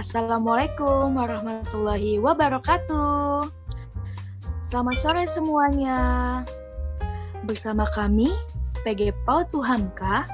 Assalamualaikum 0.00 1.12
warahmatullahi 1.12 2.16
wabarakatuh. 2.24 3.52
Selamat 4.64 4.96
sore 4.96 5.28
semuanya. 5.28 6.00
Bersama 7.44 7.84
kami, 7.92 8.32
PG 8.80 9.12
Paut 9.28 9.44
Tuhamka, 9.52 10.24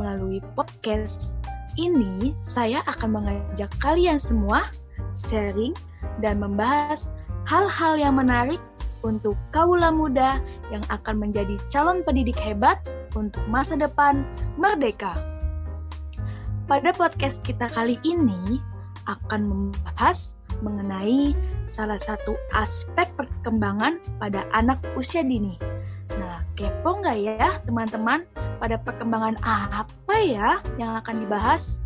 melalui 0.00 0.40
podcast 0.56 1.36
ini 1.76 2.32
saya 2.40 2.80
akan 2.88 3.20
mengajak 3.20 3.68
kalian 3.84 4.16
semua 4.16 4.72
sharing 5.12 5.76
dan 6.24 6.40
membahas 6.40 7.12
hal-hal 7.44 8.00
yang 8.00 8.16
menarik 8.16 8.64
untuk 9.04 9.36
kaula 9.52 9.92
muda 9.92 10.40
yang 10.72 10.80
akan 10.88 11.20
menjadi 11.20 11.60
calon 11.68 12.00
pendidik 12.00 12.40
hebat 12.40 12.80
untuk 13.12 13.44
masa 13.52 13.76
depan 13.76 14.24
merdeka. 14.56 15.12
Pada 16.64 16.96
podcast 16.96 17.44
kita 17.44 17.68
kali 17.76 18.00
ini 18.08 18.71
akan 19.10 19.40
membahas 19.48 20.38
mengenai 20.62 21.34
salah 21.66 21.98
satu 21.98 22.38
aspek 22.54 23.10
perkembangan 23.18 23.98
pada 24.22 24.46
anak 24.54 24.78
usia 24.94 25.24
dini. 25.26 25.58
Nah, 26.18 26.44
kepo 26.54 27.00
nggak 27.02 27.18
ya 27.18 27.50
teman-teman 27.64 28.28
pada 28.62 28.78
perkembangan 28.78 29.40
apa 29.42 30.16
ya 30.22 30.60
yang 30.78 30.94
akan 31.00 31.24
dibahas? 31.24 31.82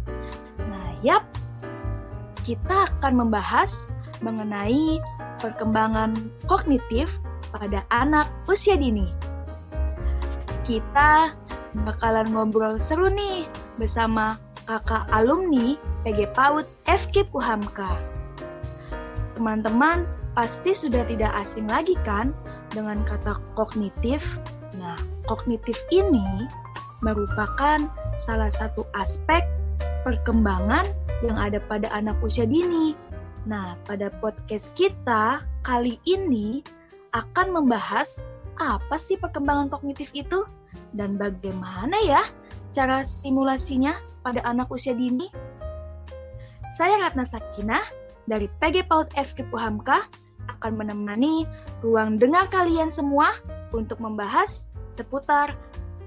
Nah, 0.61 0.87
yap, 1.01 1.25
kita 2.45 2.91
akan 3.01 3.27
membahas 3.27 3.91
mengenai 4.21 5.01
perkembangan 5.41 6.17
kognitif 6.49 7.21
pada 7.53 7.85
anak 7.93 8.29
usia 8.49 8.77
dini. 8.77 9.09
Kita 10.67 11.33
bakalan 11.85 12.33
ngobrol 12.33 12.81
seru 12.81 13.13
nih 13.13 13.47
bersama 13.77 14.41
kakak 14.67 15.07
alumni 15.15 15.79
PG 16.03 16.35
PAUD 16.35 16.67
FK 16.91 17.31
Puhamka. 17.31 17.97
Teman-teman 19.39 20.05
pasti 20.35 20.75
sudah 20.75 21.07
tidak 21.07 21.33
asing 21.39 21.71
lagi 21.71 21.95
kan 22.03 22.35
dengan 22.75 23.07
kata 23.07 23.39
kognitif. 23.55 24.43
Nah, 24.77 24.99
kognitif 25.31 25.79
ini 25.95 26.51
merupakan 27.01 27.87
salah 28.13 28.51
satu 28.51 28.83
aspek 28.99 29.47
perkembangan 30.03 30.85
yang 31.23 31.39
ada 31.39 31.63
pada 31.63 31.89
anak 31.95 32.19
usia 32.21 32.45
dini. 32.45 32.93
Nah, 33.47 33.79
pada 33.87 34.11
podcast 34.19 34.75
kita 34.75 35.47
kali 35.63 36.03
ini 36.05 36.61
akan 37.15 37.55
membahas 37.55 38.27
apa 38.59 38.97
sih 38.97 39.17
perkembangan 39.21 39.71
kognitif 39.71 40.11
itu 40.17 40.45
dan 40.97 41.21
bagaimana 41.21 41.97
ya 42.05 42.23
cara 42.73 43.05
stimulasinya 43.05 43.97
pada 44.27 44.43
anak 44.43 44.67
usia 44.75 44.91
dini? 44.91 45.31
Saya 46.67 46.99
Ratna 46.99 47.23
Sakinah 47.23 47.87
dari 48.27 48.51
PG 48.59 48.91
PAUD 48.91 49.15
FK 49.15 49.47
Puhamka 49.55 50.11
akan 50.51 50.75
menemani 50.75 51.47
ruang 51.79 52.19
dengar 52.19 52.51
kalian 52.51 52.91
semua 52.91 53.39
untuk 53.71 54.03
membahas 54.03 54.75
seputar 54.91 55.55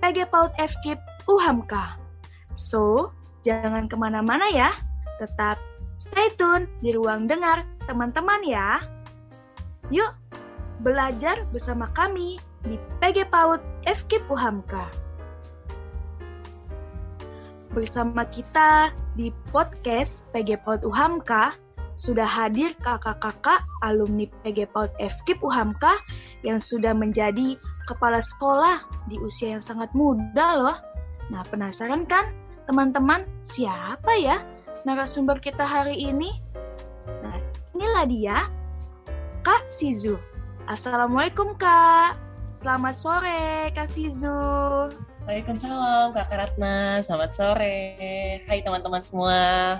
PG 0.03 0.27
PAUD 0.27 0.51
FK 0.59 0.99
Puhamka. 1.23 1.95
So, 2.59 3.15
jangan 3.47 3.87
ke 3.87 3.95
mana-mana 3.95 4.51
ya, 4.51 4.75
tetap 5.15 5.55
stay 5.95 6.27
tune 6.35 6.67
di 6.83 6.91
ruang 6.91 7.23
dengar 7.23 7.63
teman-teman 7.87 8.43
ya. 8.43 8.83
Yuk, 9.87 10.11
belajar 10.83 11.47
bersama 11.55 11.87
kami 11.95 12.35
di 12.67 12.75
PG 12.99 13.31
PAUD 13.31 13.63
FK 13.87 14.27
Puhamka 14.27 15.08
bersama 17.73 18.25
kita 18.29 18.89
di 19.13 19.29
podcast 19.53 20.25
PG 20.33 20.65
PAUD 20.65 20.81
UHAMKA 20.85 21.57
sudah 21.99 22.23
hadir 22.23 22.71
kakak-kakak 22.79 23.59
alumni 23.83 24.23
PG 24.41 24.71
PAUD 24.71 24.91
FKIP 24.97 25.43
UHAMKA 25.43 25.99
yang 26.47 26.57
sudah 26.57 26.95
menjadi 26.95 27.59
kepala 27.85 28.23
sekolah 28.23 28.87
di 29.11 29.19
usia 29.19 29.59
yang 29.59 29.63
sangat 29.63 29.91
muda 29.91 30.47
loh. 30.55 30.77
Nah 31.27 31.43
penasaran 31.51 32.07
kan 32.07 32.31
teman-teman 32.65 33.27
siapa 33.43 34.15
ya 34.15 34.39
narasumber 34.87 35.43
kita 35.43 35.67
hari 35.67 35.99
ini? 35.99 36.39
Nah 37.19 37.35
inilah 37.75 38.05
dia 38.07 38.37
Kak 39.43 39.67
Sizu. 39.67 40.15
Assalamualaikum 40.71 41.59
Kak. 41.59 42.15
Selamat 42.55 42.95
sore 42.95 43.75
Kak 43.75 43.91
Sizu. 43.91 45.08
Waalaikumsalam 45.29 46.17
Kak 46.17 46.33
Ratna, 46.33 47.05
selamat 47.05 47.37
sore. 47.37 47.77
Hai 48.49 48.65
teman-teman 48.65 48.97
semua, 49.05 49.77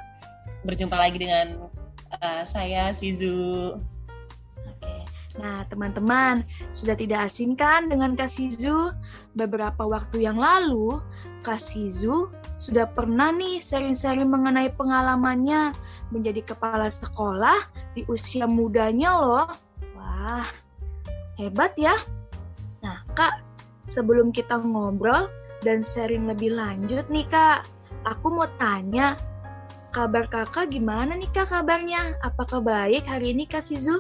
berjumpa 0.62 0.94
lagi 0.94 1.18
dengan 1.18 1.74
uh, 2.22 2.46
saya 2.46 2.94
Sizu. 2.94 3.74
Oke, 4.62 4.94
nah 5.42 5.66
teman-teman 5.66 6.46
sudah 6.70 6.94
tidak 6.94 7.26
asing 7.26 7.58
kan 7.58 7.90
dengan 7.90 8.14
Kak 8.14 8.30
Sizu? 8.30 8.94
Beberapa 9.34 9.90
waktu 9.90 10.30
yang 10.30 10.38
lalu, 10.38 11.02
Kak 11.42 11.58
Sizu 11.58 12.30
sudah 12.54 12.86
pernah 12.86 13.34
nih 13.34 13.58
sering-sering 13.58 14.30
mengenai 14.30 14.70
pengalamannya 14.78 15.74
menjadi 16.14 16.46
kepala 16.46 16.94
sekolah 16.94 17.58
di 17.98 18.06
usia 18.06 18.46
mudanya 18.46 19.18
loh. 19.18 19.50
Wah, 19.98 20.46
hebat 21.42 21.74
ya. 21.74 21.98
Nah, 22.86 23.02
Kak, 23.18 23.42
sebelum 23.82 24.30
kita 24.30 24.62
ngobrol, 24.62 25.39
dan 25.64 25.84
sharing 25.84 26.28
lebih 26.28 26.56
lanjut 26.56 27.04
nih 27.12 27.28
kak, 27.28 27.68
aku 28.08 28.32
mau 28.32 28.48
tanya, 28.60 29.20
kabar 29.92 30.30
kakak 30.30 30.72
gimana 30.72 31.18
nih 31.18 31.30
kak 31.36 31.52
kabarnya? 31.52 32.16
Apakah 32.24 32.64
baik 32.64 33.04
hari 33.04 33.36
ini 33.36 33.44
kak 33.44 33.64
Sizu? 33.64 34.00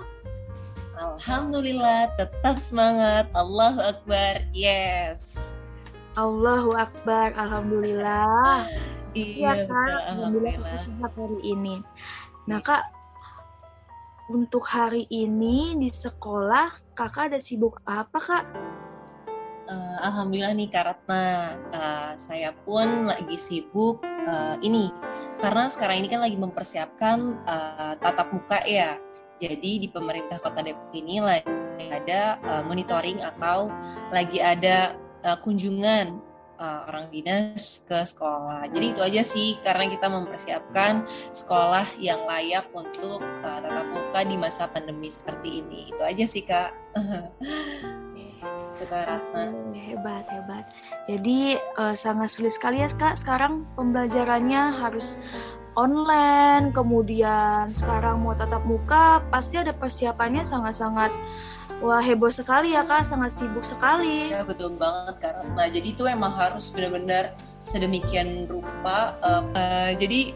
Alhamdulillah, 0.99 2.11
tetap 2.19 2.59
semangat. 2.59 3.31
Allahu 3.31 3.79
Akbar, 3.79 4.43
yes. 4.51 5.55
Allahu 6.19 6.75
Akbar, 6.75 7.31
Alhamdulillah. 7.35 8.67
Iya, 9.17 9.65
iya 9.65 9.65
kak, 9.65 9.93
Alhamdulillah 10.13 10.85
sehat 10.85 11.17
hari 11.17 11.41
ini. 11.41 11.81
Nah 12.45 12.61
kak, 12.61 12.85
untuk 14.29 14.61
hari 14.69 15.09
ini 15.09 15.73
di 15.73 15.89
sekolah 15.89 16.93
kakak 16.93 17.33
ada 17.33 17.41
sibuk 17.41 17.81
apa 17.89 18.21
kak? 18.21 18.45
Uh, 19.69 19.97
alhamdulillah 20.03 20.53
nih 20.57 20.69
Karatna, 20.69 21.55
uh, 21.71 22.11
saya 22.17 22.51
pun 22.65 23.07
lagi 23.07 23.37
sibuk 23.37 24.01
uh, 24.03 24.57
ini 24.65 24.89
karena 25.37 25.69
sekarang 25.69 26.03
ini 26.03 26.07
kan 26.09 26.21
lagi 26.25 26.37
mempersiapkan 26.37 27.17
uh, 27.45 27.93
tatap 28.01 28.33
muka 28.33 28.59
ya. 28.65 28.97
Jadi 29.39 29.79
di 29.79 29.87
pemerintah 29.87 30.35
Kota 30.35 30.59
Depok 30.59 30.91
ini 30.91 31.23
lagi 31.23 31.47
ada 31.87 32.35
uh, 32.43 32.63
monitoring 32.67 33.23
atau 33.23 33.71
lagi 34.11 34.43
ada 34.43 34.99
uh, 35.23 35.39
kunjungan 35.39 36.19
uh, 36.59 36.91
orang 36.91 37.07
dinas 37.07 37.79
ke 37.87 38.03
sekolah. 38.03 38.67
Jadi 38.67 38.85
itu 38.91 38.99
aja 38.99 39.23
sih 39.23 39.55
karena 39.63 39.87
kita 39.87 40.11
mempersiapkan 40.11 41.07
sekolah 41.31 41.87
yang 42.03 42.27
layak 42.27 42.67
untuk 42.75 43.23
uh, 43.23 43.59
tatap 43.63 43.87
muka 43.95 44.27
di 44.27 44.35
masa 44.35 44.67
pandemi 44.67 45.07
seperti 45.07 45.63
ini. 45.63 45.95
Itu 45.95 46.03
aja 46.03 46.25
sih 46.27 46.43
kak. 46.43 46.75
Kak 48.85 49.03
Ratna. 49.09 49.51
Hebat, 49.75 50.23
hebat. 50.31 50.65
Jadi 51.09 51.59
uh, 51.75 51.95
sangat 51.97 52.31
sulit 52.31 52.53
sekali 52.55 52.79
ya 52.79 52.89
Kak 52.91 53.19
sekarang 53.19 53.67
pembelajarannya 53.75 54.79
harus 54.79 55.19
online, 55.75 56.75
kemudian 56.75 57.71
sekarang 57.71 58.23
mau 58.23 58.35
tatap 58.35 58.63
muka, 58.67 59.23
pasti 59.31 59.59
ada 59.59 59.71
persiapannya 59.71 60.43
sangat-sangat 60.43 61.11
Wah 61.79 62.03
heboh 62.03 62.27
sekali 62.27 62.75
ya 62.75 62.83
kak, 62.83 63.07
sangat 63.07 63.31
sibuk 63.31 63.63
sekali. 63.63 64.27
Ya 64.35 64.43
betul 64.43 64.75
banget 64.75 65.15
kak. 65.23 65.47
Nah 65.55 65.71
jadi 65.71 65.95
itu 65.95 66.03
emang 66.11 66.35
harus 66.35 66.67
benar-benar 66.75 67.31
sedemikian 67.63 68.51
rupa. 68.51 69.15
Uh, 69.23 69.47
uh, 69.55 69.91
jadi 69.95 70.35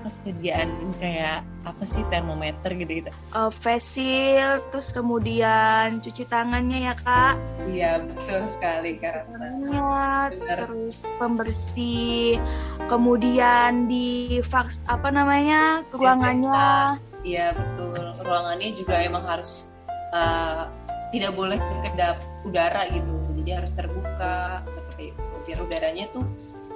kesediaan 0.00 0.72
kayak 0.96 1.44
apa 1.68 1.84
sih 1.84 2.00
termometer 2.08 2.72
gitu 2.80 3.04
gitu? 3.04 3.10
Uh, 3.36 3.52
facial, 3.52 4.64
terus 4.72 4.88
kemudian 4.90 6.00
cuci 6.00 6.24
tangannya 6.26 6.88
ya 6.88 6.94
kak? 6.96 7.36
Iya 7.68 8.00
betul 8.00 8.48
sekali 8.48 8.96
karena 8.96 10.32
terus 10.48 11.04
pembersih, 11.20 12.40
kemudian 12.88 13.84
di 13.84 14.40
fax 14.40 14.80
apa 14.88 15.12
namanya 15.12 15.84
ruangannya? 15.92 16.96
Iya 17.22 17.52
betul, 17.52 18.00
ruangannya 18.24 18.72
juga 18.72 19.04
emang 19.04 19.28
harus 19.28 19.76
uh, 20.16 20.72
tidak 21.12 21.36
boleh 21.36 21.60
berkedap 21.60 22.20
udara 22.48 22.88
gitu, 22.92 23.12
jadi 23.44 23.60
harus 23.60 23.72
terbuka 23.76 24.64
seperti 24.72 25.12
itu. 25.12 25.22
Biar 25.48 25.58
udaranya 25.64 26.04
tuh 26.12 26.24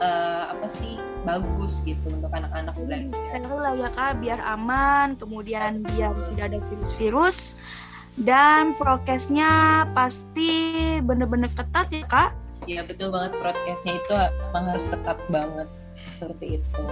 uh, 0.01 0.55
apa 0.55 0.67
sih 0.71 0.97
bagus 1.27 1.83
gitu 1.85 2.07
untuk 2.09 2.33
anak-anak 2.33 2.75
belajar. 2.79 3.19
Sekali 3.19 3.47
lah 3.51 3.75
ya 3.77 3.89
kak, 3.93 4.13
biar 4.23 4.41
aman, 4.43 5.15
kemudian 5.19 5.85
biar 5.95 6.15
tidak 6.33 6.45
ada 6.55 6.59
virus-virus 6.73 7.61
dan 8.21 8.77
prokesnya 8.77 9.85
pasti 9.97 10.79
bener-bener 11.01 11.49
ketat 11.53 11.89
ya 11.89 12.05
kak. 12.09 12.31
Iya 12.69 12.87
betul 12.87 13.11
banget 13.11 13.35
prokesnya 13.43 13.93
itu 13.99 14.15
emang 14.53 14.65
harus 14.71 14.85
ketat 14.87 15.19
banget 15.33 15.69
seperti 16.15 16.63
itu. 16.63 16.87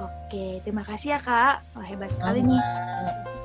Oke, 0.00 0.62
terima 0.62 0.86
kasih 0.86 1.18
ya 1.18 1.20
kak. 1.20 1.54
Wah 1.74 1.84
hebat 1.84 2.14
sekali 2.14 2.40
nih. 2.46 2.62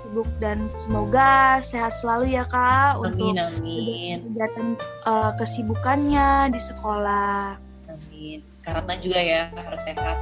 Sibuk 0.06 0.30
dan 0.38 0.70
semoga 0.78 1.58
sehat 1.66 1.98
selalu 1.98 2.38
ya 2.38 2.46
kak 2.46 3.02
amin, 3.02 3.10
untuk 3.10 3.34
amin. 3.42 4.18
kegiatan 4.30 4.68
uh, 5.10 5.34
kesibukannya 5.42 6.54
di 6.54 6.62
sekolah. 6.62 7.65
Amin. 7.96 8.40
Karena 8.60 8.94
juga 9.00 9.20
ya 9.24 9.42
harus 9.56 9.82
sehat. 9.88 10.18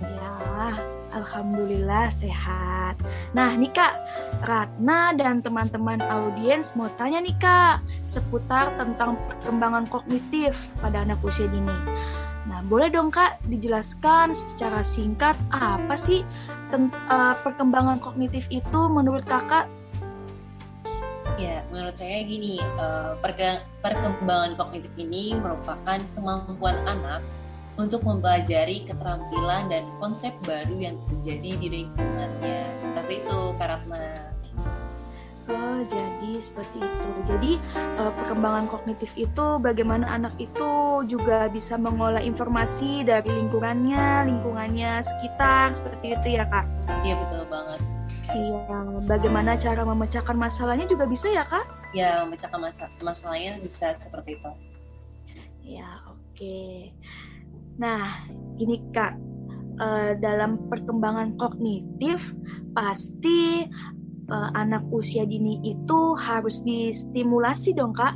Ya, 0.00 0.32
alhamdulillah 1.10 2.08
sehat. 2.14 2.94
Nah 3.34 3.50
nih 3.58 3.70
kak, 3.74 3.94
Ratna 4.46 5.10
dan 5.18 5.42
teman-teman 5.42 5.98
audiens 6.06 6.78
mau 6.78 6.86
tanya 6.94 7.18
nih 7.18 7.34
kak 7.42 7.82
seputar 8.06 8.70
tentang 8.78 9.18
perkembangan 9.26 9.90
kognitif 9.90 10.70
pada 10.78 11.02
anak 11.02 11.18
usia 11.26 11.50
dini. 11.50 11.78
Nah, 12.48 12.64
boleh 12.66 12.88
dong 12.88 13.12
Kak 13.12 13.38
dijelaskan 13.46 14.32
secara 14.32 14.80
singkat 14.80 15.36
apa 15.54 15.94
sih 15.94 16.26
uh, 16.74 17.34
perkembangan 17.46 18.02
kognitif 18.02 18.48
itu 18.48 18.80
menurut 18.90 19.22
Kakak? 19.22 19.68
Ya, 21.40 21.64
menurut 21.72 21.96
saya 21.96 22.20
gini, 22.28 22.60
uh, 22.76 23.16
perkembangan 23.80 24.60
kognitif 24.60 24.92
ini 25.00 25.32
merupakan 25.40 25.96
kemampuan 26.12 26.76
anak 26.84 27.24
untuk 27.80 28.04
mempelajari 28.04 28.84
keterampilan 28.84 29.72
dan 29.72 29.88
konsep 29.96 30.36
baru 30.44 30.76
yang 30.76 30.96
terjadi 31.08 31.56
di 31.56 31.68
lingkungannya. 31.72 32.76
Seperti 32.76 33.24
itu, 33.24 33.38
Kak 33.56 33.72
Ratna. 33.72 34.28
Oh, 35.48 35.80
jadi 35.88 36.38
seperti 36.38 36.78
itu. 36.78 37.10
Jadi 37.24 37.52
uh, 37.98 38.12
perkembangan 38.14 38.68
kognitif 38.68 39.16
itu 39.16 39.58
bagaimana 39.58 40.06
anak 40.12 40.36
itu 40.36 41.02
juga 41.08 41.48
bisa 41.48 41.74
mengolah 41.74 42.22
informasi 42.22 43.02
dari 43.02 43.32
lingkungannya, 43.32 44.30
lingkungannya 44.30 45.00
sekitar 45.02 45.74
seperti 45.74 46.14
itu 46.14 46.38
ya 46.38 46.44
kak? 46.46 46.68
Iya 47.02 47.18
betul 47.18 47.42
banget. 47.50 47.80
Iya, 48.30 49.02
bagaimana 49.10 49.58
cara 49.58 49.82
memecahkan 49.82 50.36
masalahnya 50.38 50.86
juga 50.86 51.04
bisa 51.06 51.26
ya 51.30 51.42
kak? 51.42 51.66
Ya, 51.90 52.22
memecahkan 52.22 52.60
masalahnya 53.02 53.58
bisa 53.58 53.90
seperti 53.98 54.38
itu. 54.38 54.50
Ya, 55.66 56.02
oke. 56.06 56.18
Okay. 56.34 56.94
Nah, 57.80 58.28
gini 58.54 58.82
kak, 58.94 59.18
uh, 59.80 60.12
dalam 60.20 60.60
perkembangan 60.68 61.34
kognitif 61.40 62.36
pasti 62.76 63.66
uh, 64.30 64.50
anak 64.54 64.86
usia 64.94 65.26
dini 65.26 65.58
itu 65.66 66.14
harus 66.14 66.62
distimulasi 66.62 67.74
dong 67.74 67.96
kak. 67.96 68.14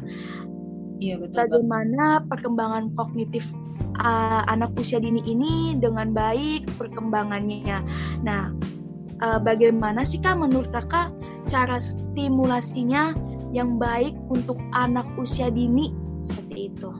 Iya 1.02 1.18
betul. 1.18 1.48
Bagaimana 1.48 2.22
Pak. 2.22 2.38
perkembangan 2.38 2.94
kognitif 2.94 3.50
uh, 3.98 4.42
anak 4.46 4.72
usia 4.78 5.02
dini 5.02 5.20
ini 5.26 5.74
dengan 5.78 6.14
baik 6.14 6.70
perkembangannya. 6.78 7.82
Nah, 8.22 8.54
uh, 9.24 9.40
bagaimana 9.40 10.04
sih 10.04 10.20
kak 10.20 10.36
menurut 10.36 10.68
kakak 10.68 11.08
cara 11.48 11.80
stimulasinya 11.80 13.16
yang 13.56 13.80
baik 13.80 14.12
untuk 14.28 14.60
anak 14.76 15.08
usia 15.16 15.48
dini? 15.48 15.94
Seperti 16.20 16.72
itu? 16.72 16.90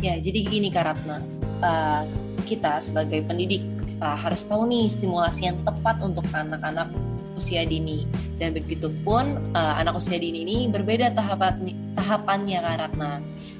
Ya, 0.00 0.16
jadi 0.16 0.44
gini 0.48 0.68
Kak 0.72 0.84
Ratna, 0.84 1.18
uh, 1.62 2.02
kita 2.44 2.80
sebagai 2.80 3.24
pendidik 3.24 3.62
uh, 4.00 4.16
harus 4.16 4.44
tahu 4.44 4.66
nih 4.68 4.88
stimulasi 4.90 5.48
yang 5.48 5.58
tepat 5.62 6.00
untuk 6.02 6.24
anak-anak 6.32 6.90
usia 7.36 7.64
dini. 7.64 8.04
Dan 8.36 8.56
begitupun 8.56 9.52
uh, 9.52 9.74
anak 9.80 9.96
usia 10.00 10.16
dini 10.16 10.44
ini 10.44 10.58
berbeda 10.68 11.12
tahapan 11.12 11.72
tahapannya 11.92 12.60
karena 12.64 13.10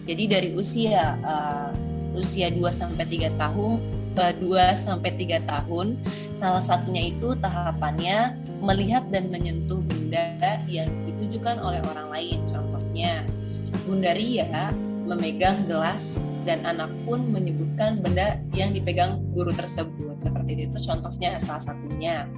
jadi 0.09 0.25
dari 0.27 0.51
usia 0.57 1.21
uh, 1.21 1.71
usia 2.17 2.49
2 2.49 2.65
sampai 2.73 3.05
3 3.05 3.37
tahun 3.37 4.00
2 4.17 4.77
sampai 4.77 5.15
3 5.15 5.45
tahun 5.47 5.99
salah 6.35 6.63
satunya 6.63 7.11
itu 7.11 7.35
tahapannya 7.39 8.37
melihat 8.61 9.07
dan 9.09 9.31
menyentuh 9.31 9.81
benda 9.85 10.39
yang 10.67 10.89
ditujukan 11.07 11.59
oleh 11.63 11.81
orang 11.85 12.09
lain 12.11 12.39
contohnya 12.47 13.23
Bunda 13.87 14.13
Ria 14.15 14.75
memegang 15.07 15.67
gelas 15.67 16.23
dan 16.47 16.65
anak 16.65 16.89
pun 17.05 17.35
menyebutkan 17.35 17.99
benda 18.01 18.39
yang 18.55 18.71
dipegang 18.71 19.21
guru 19.35 19.51
tersebut. 19.51 20.17
Seperti 20.23 20.69
itu 20.69 20.79
contohnya 20.79 21.37
salah 21.43 21.61
satunya. 21.73 22.31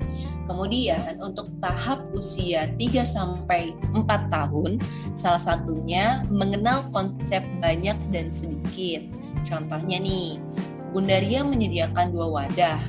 Kemudian 0.48 1.22
untuk 1.22 1.52
tahap 1.62 2.02
usia 2.16 2.66
3 2.74 3.04
sampai 3.06 3.76
4 3.94 4.32
tahun, 4.32 4.82
salah 5.14 5.42
satunya 5.42 6.26
mengenal 6.32 6.90
konsep 6.90 7.44
banyak 7.62 7.94
dan 8.10 8.32
sedikit. 8.34 9.06
Contohnya 9.46 10.02
nih, 10.02 10.38
Bundaria 10.92 11.40
menyediakan 11.40 12.12
dua 12.12 12.28
wadah. 12.28 12.80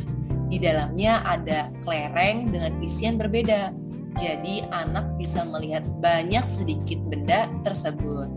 Di 0.52 0.60
dalamnya 0.60 1.24
ada 1.24 1.72
kelereng 1.82 2.52
dengan 2.52 2.76
isian 2.84 3.16
berbeda. 3.16 3.72
Jadi 4.20 4.62
anak 4.70 5.18
bisa 5.18 5.42
melihat 5.48 5.82
banyak 6.04 6.46
sedikit 6.46 7.02
benda 7.10 7.50
tersebut. 7.66 8.30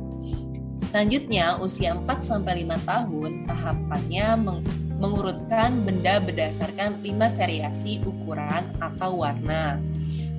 Selanjutnya, 0.80 1.60
usia 1.60 1.92
4 1.92 2.08
sampai 2.24 2.64
5 2.64 2.88
tahun, 2.88 3.30
tahapannya 3.48 4.26
meng 4.40 4.60
mengurutkan 4.96 5.84
benda 5.84 6.16
berdasarkan 6.16 7.04
5 7.04 7.28
seriasi 7.28 8.00
ukuran 8.08 8.64
atau 8.80 9.20
warna. 9.20 9.76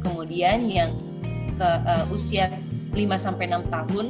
Kemudian 0.02 0.66
yang 0.66 0.98
ke 1.58 1.70
uh, 1.86 2.06
usia 2.10 2.50
5 2.94 2.98
sampai 3.18 3.54
6 3.54 3.70
tahun 3.70 4.06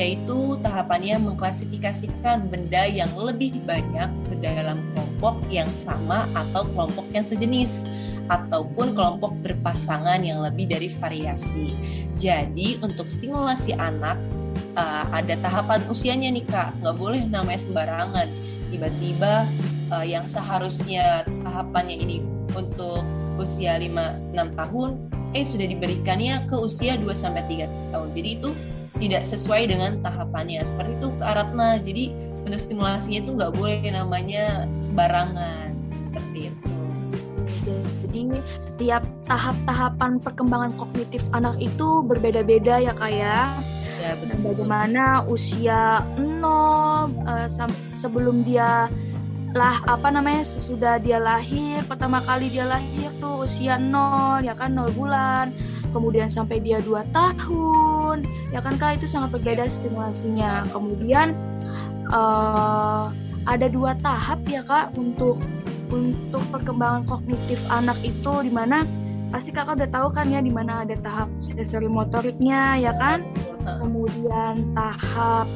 yaitu 0.00 0.56
tahapannya 0.64 1.20
mengklasifikasikan 1.20 2.48
benda 2.48 2.88
yang 2.88 3.12
lebih 3.20 3.52
banyak 3.68 4.08
ke 4.32 4.34
dalam 4.40 4.80
kelompok 4.96 5.44
yang 5.52 5.68
sama 5.76 6.24
atau 6.32 6.64
kelompok 6.72 7.04
yang 7.12 7.20
sejenis 7.20 7.84
ataupun 8.32 8.96
kelompok 8.96 9.36
berpasangan 9.44 10.24
yang 10.24 10.40
lebih 10.40 10.72
dari 10.72 10.88
variasi. 10.88 11.76
Jadi 12.16 12.80
untuk 12.80 13.12
stimulasi 13.12 13.76
anak 13.76 14.16
uh, 14.80 15.04
ada 15.12 15.36
tahapan 15.36 15.84
usianya 15.92 16.32
nih 16.32 16.48
kak 16.48 16.72
nggak 16.80 16.96
boleh 16.96 17.20
namanya 17.28 17.60
sembarangan 17.60 18.28
tiba-tiba 18.72 19.44
uh, 19.92 20.06
yang 20.06 20.24
seharusnya 20.24 21.28
tahapannya 21.44 22.00
ini 22.00 22.24
untuk 22.56 23.04
usia 23.36 23.76
5-6 23.76 24.32
tahun 24.56 24.88
eh 25.36 25.44
sudah 25.46 25.66
diberikannya 25.68 26.48
ke 26.48 26.56
usia 26.56 26.96
2 26.96 27.04
sampai 27.12 27.44
3 27.46 27.92
tahun. 27.94 28.08
Jadi 28.16 28.28
itu 28.40 28.50
tidak 29.00 29.24
sesuai 29.24 29.72
dengan 29.72 29.98
tahapannya. 30.04 30.60
Seperti 30.62 30.92
itu 31.00 31.08
Kak 31.16 31.32
Ratna. 31.32 31.80
Jadi 31.80 32.12
untuk 32.44 32.60
stimulasinya 32.60 33.18
itu 33.24 33.30
nggak 33.36 33.52
boleh 33.56 33.80
namanya 33.88 34.68
sembarangan 34.78 35.72
seperti 35.90 36.52
itu. 36.52 36.74
Jadi 38.10 38.22
setiap 38.58 39.02
tahap-tahapan 39.30 40.18
perkembangan 40.18 40.74
kognitif 40.74 41.22
anak 41.30 41.54
itu 41.62 42.02
berbeda-beda 42.02 42.82
ya 42.82 42.92
kak 42.92 43.12
ya. 43.12 43.54
Ya, 44.00 44.16
benar. 44.16 44.36
Bagaimana 44.40 45.04
usia 45.28 46.02
0 46.16 46.42
uh, 46.42 47.46
sebelum 47.94 48.42
dia 48.42 48.88
lah 49.50 49.82
apa 49.90 50.14
namanya 50.14 50.46
sesudah 50.46 51.02
dia 51.02 51.18
lahir 51.18 51.82
pertama 51.90 52.22
kali 52.22 52.46
dia 52.54 52.70
lahir 52.70 53.10
tuh 53.18 53.42
usia 53.42 53.76
0 53.82 54.46
ya 54.46 54.54
kan 54.54 54.78
0 54.78 54.94
bulan 54.94 55.50
kemudian 55.90 56.30
sampai 56.30 56.62
dia 56.62 56.82
2 56.82 57.04
tahun. 57.14 58.26
Ya 58.50 58.58
kan 58.62 58.80
kak? 58.80 58.98
Itu 58.98 59.06
sangat 59.06 59.38
berbeda 59.38 59.70
stimulasinya. 59.70 60.66
Kemudian 60.74 61.34
uh, 62.10 63.10
ada 63.48 63.66
dua 63.72 63.96
tahap 63.98 64.42
ya 64.44 64.60
kak 64.66 64.92
untuk 65.00 65.40
untuk 65.90 66.42
perkembangan 66.54 67.02
kognitif 67.08 67.58
anak 67.72 67.98
itu 68.06 68.46
di 68.46 68.52
mana 68.52 68.86
pasti 69.30 69.54
kakak 69.54 69.78
udah 69.78 69.90
tahu 69.90 70.08
kan 70.10 70.26
ya 70.30 70.42
di 70.42 70.50
mana 70.50 70.82
ada 70.82 70.98
tahap 70.98 71.30
sensori 71.38 71.86
motoriknya 71.86 72.78
ya 72.78 72.92
kan? 72.98 73.26
Kemudian 73.62 74.74
tahap 74.74 75.46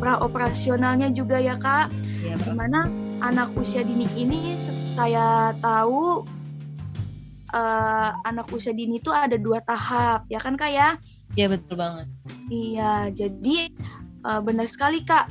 pra 0.00 0.20
operasionalnya 0.20 1.12
juga 1.12 1.36
ya 1.40 1.56
kak. 1.60 1.92
Ya, 2.24 2.34
di 2.36 2.52
mana 2.56 2.88
anak 3.20 3.52
usia 3.56 3.84
dini 3.84 4.08
ini 4.16 4.56
saya 4.80 5.52
tahu 5.60 6.24
uh, 7.54 8.10
anak 8.26 8.48
usia 8.50 8.74
dini 8.74 9.00
itu 9.00 9.12
ada 9.12 9.36
dua 9.36 9.62
tahap 9.64 10.24
ya 10.28 10.40
kan 10.40 10.54
kak 10.56 10.72
ya 10.72 10.96
iya 11.36 11.46
betul 11.48 11.78
banget 11.78 12.06
iya 12.48 13.08
jadi 13.12 13.72
uh, 14.24 14.40
benar 14.42 14.66
sekali 14.66 15.04
kak 15.04 15.28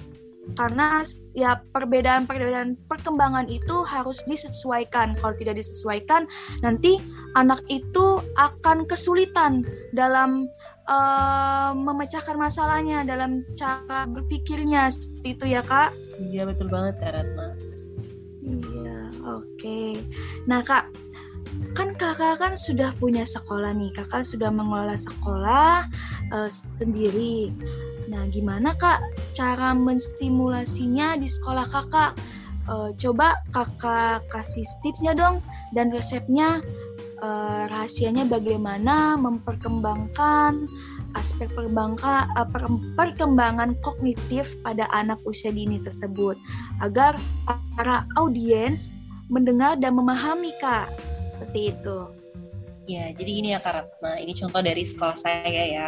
karena 0.56 1.04
ya 1.36 1.60
perbedaan-perbedaan 1.76 2.80
perkembangan 2.88 3.52
itu 3.52 3.84
harus 3.84 4.24
disesuaikan. 4.24 5.18
Kalau 5.20 5.36
tidak 5.36 5.60
disesuaikan, 5.60 6.24
nanti 6.64 7.04
anak 7.36 7.60
itu 7.68 8.24
akan 8.40 8.88
kesulitan 8.88 9.68
dalam 9.92 10.48
uh, 10.88 11.76
memecahkan 11.76 12.40
masalahnya, 12.40 13.04
dalam 13.04 13.44
cara 13.60 14.08
berpikirnya 14.08 14.88
seperti 14.88 15.28
itu 15.36 15.46
ya 15.52 15.62
kak. 15.66 15.92
Iya 16.32 16.48
betul 16.48 16.72
banget 16.72 16.96
kak 17.04 17.12
Ratma. 17.20 17.48
Iya 18.48 19.00
oke. 19.28 19.44
Okay. 19.60 20.00
Nah 20.48 20.64
kak, 20.64 20.88
kakak 21.98 22.40
kan 22.40 22.54
sudah 22.54 22.94
punya 23.02 23.26
sekolah 23.26 23.74
nih, 23.74 23.92
kakak 23.98 24.24
sudah 24.24 24.54
mengelola 24.54 24.96
sekolah 24.96 25.90
uh, 26.32 26.50
sendiri. 26.80 27.52
Nah, 28.08 28.24
gimana 28.32 28.72
Kak 28.80 29.04
cara 29.36 29.76
menstimulasinya 29.76 31.20
di 31.20 31.28
sekolah 31.28 31.68
Kakak? 31.68 32.16
E, 32.68 32.96
coba 32.96 33.36
Kakak 33.52 34.24
kasih 34.32 34.64
tipsnya 34.80 35.12
dong 35.12 35.44
dan 35.76 35.92
resepnya 35.92 36.64
uh, 37.20 37.68
rahasianya 37.68 38.24
bagaimana 38.32 39.20
memperkembangkan 39.20 40.72
aspek 41.20 41.52
perbangka, 41.52 42.32
uh, 42.40 42.48
per, 42.48 42.64
perkembangan 42.96 43.76
kognitif 43.84 44.56
pada 44.64 44.88
anak 44.96 45.20
usia 45.28 45.52
dini 45.52 45.84
tersebut 45.84 46.40
agar 46.80 47.20
para 47.76 48.08
audiens 48.16 48.96
mendengar 49.28 49.76
dan 49.76 50.00
memahami 50.00 50.56
kak 50.64 50.88
seperti 51.38 51.78
itu. 51.78 51.98
Ya, 52.88 53.12
jadi 53.12 53.32
ini 53.44 53.48
ya 53.52 53.60
Kak 53.60 53.74
Ratna, 53.76 54.16
ini 54.16 54.32
contoh 54.32 54.64
dari 54.64 54.88
sekolah 54.88 55.20
saya 55.20 55.44
ya. 55.52 55.88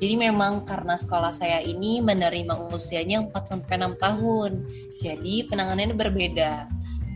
Jadi 0.00 0.16
memang 0.16 0.64
karena 0.64 0.96
sekolah 0.96 1.30
saya 1.36 1.60
ini 1.60 2.00
menerima 2.00 2.72
usianya 2.72 3.28
4 3.28 3.44
sampai 3.44 3.76
6 3.76 4.00
tahun. 4.00 4.50
Jadi 4.96 5.44
penanganannya 5.52 5.92
berbeda. 5.92 6.64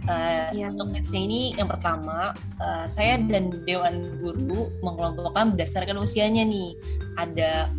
Uh, 0.04 0.52
ya. 0.52 0.69
Untuk 0.69 0.93
tipsnya 0.93 1.25
ini 1.25 1.57
yang 1.57 1.73
pertama, 1.73 2.37
uh, 2.61 2.85
saya 2.85 3.16
dan 3.16 3.64
Dewan 3.64 4.21
Guru 4.21 4.69
mengelompokkan 4.85 5.57
berdasarkan 5.57 5.97
usianya 5.97 6.45
nih. 6.45 6.76
Ada 7.16 7.73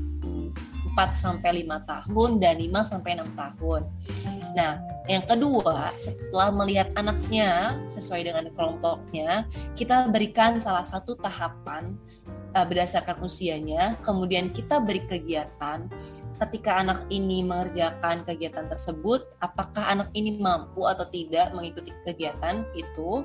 4 0.96 1.12
sampai 1.12 1.68
5 1.68 1.84
tahun 1.84 2.30
dan 2.40 2.56
5 2.56 2.72
sampai 2.88 3.20
6 3.20 3.36
tahun. 3.36 3.82
Nah, 4.56 4.80
yang 5.12 5.28
kedua, 5.28 5.92
setelah 6.00 6.50
melihat 6.56 6.88
anaknya 6.96 7.84
sesuai 7.84 8.24
dengan 8.24 8.48
kelompoknya, 8.56 9.44
kita 9.76 10.08
berikan 10.08 10.58
salah 10.64 10.88
satu 10.88 11.20
tahapan 11.20 12.00
uh, 12.56 12.64
berdasarkan 12.64 13.20
usianya, 13.20 14.00
kemudian 14.00 14.48
kita 14.50 14.80
beri 14.80 15.04
kegiatan. 15.04 15.92
Ketika 16.36 16.84
anak 16.84 17.08
ini 17.12 17.44
mengerjakan 17.44 18.28
kegiatan 18.28 18.68
tersebut, 18.68 19.24
apakah 19.40 19.88
anak 19.88 20.10
ini 20.16 20.36
mampu 20.40 20.84
atau 20.88 21.08
tidak 21.08 21.52
mengikuti 21.52 21.92
kegiatan 22.08 22.64
itu? 22.76 23.24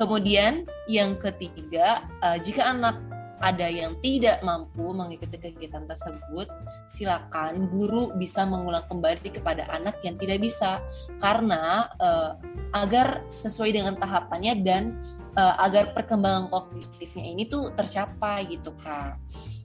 Kemudian 0.00 0.64
yang 0.88 1.16
ketiga, 1.20 2.04
uh, 2.24 2.36
jika 2.40 2.72
anak 2.72 2.96
ada 3.40 3.66
yang 3.66 3.96
tidak 4.04 4.44
mampu 4.44 4.92
mengikuti 4.92 5.40
kegiatan 5.40 5.88
tersebut, 5.88 6.46
silakan 6.84 7.72
guru 7.72 8.12
bisa 8.20 8.44
mengulang 8.44 8.84
kembali 8.84 9.32
kepada 9.32 9.64
anak 9.72 9.96
yang 10.04 10.20
tidak 10.20 10.44
bisa 10.44 10.84
karena 11.24 11.88
uh, 11.96 12.36
agar 12.76 13.24
sesuai 13.32 13.72
dengan 13.72 13.96
tahapannya 13.96 14.60
dan 14.60 15.00
uh, 15.40 15.56
agar 15.64 15.96
perkembangan 15.96 16.52
kognitifnya 16.52 17.24
ini 17.32 17.48
tuh 17.48 17.72
tercapai 17.72 18.44
gitu 18.52 18.76
kak. 18.76 19.16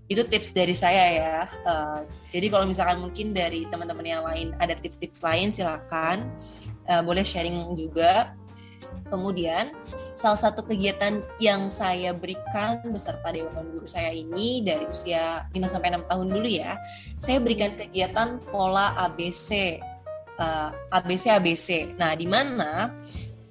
Itu 0.05 0.21
tips 0.23 0.53
dari 0.53 0.77
saya 0.77 1.05
ya. 1.11 1.39
Uh, 1.65 1.99
jadi 2.31 2.47
kalau 2.47 2.63
misalkan 2.69 3.03
mungkin 3.03 3.35
dari 3.35 3.67
teman-teman 3.67 4.05
yang 4.05 4.23
lain 4.23 4.47
ada 4.61 4.77
tips-tips 4.77 5.19
lain 5.19 5.51
silakan 5.51 6.31
uh, 6.87 7.03
boleh 7.03 7.25
sharing 7.25 7.75
juga 7.75 8.37
Kemudian 9.05 9.71
salah 10.17 10.39
satu 10.39 10.65
kegiatan 10.65 11.21
yang 11.37 11.69
saya 11.69 12.11
berikan 12.11 12.81
beserta 12.89 13.29
dewan 13.29 13.69
guru 13.69 13.85
saya 13.85 14.09
ini 14.09 14.65
dari 14.65 14.89
usia 14.89 15.45
5 15.53 15.61
sampai 15.69 15.93
6 15.93 16.09
tahun 16.09 16.27
dulu 16.33 16.49
ya. 16.49 16.77
Saya 17.21 17.37
berikan 17.37 17.77
kegiatan 17.77 18.41
pola 18.49 18.97
ABC 18.97 19.79
uh, 20.39 20.69
ABC 20.91 21.31
ABC. 21.31 21.69
Nah, 21.95 22.15
di 22.15 22.27
mana 22.27 22.91